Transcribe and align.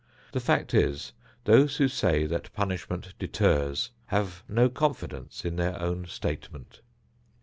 The 0.31 0.39
fact 0.39 0.73
is, 0.73 1.13
those 1.43 1.77
who 1.77 1.87
say 1.87 2.25
that 2.25 2.51
punishment 2.53 3.13
deters 3.19 3.91
have 4.07 4.43
no 4.49 4.67
confidence 4.67 5.45
in 5.45 5.57
their 5.57 5.79
own 5.79 6.07
statement. 6.07 6.81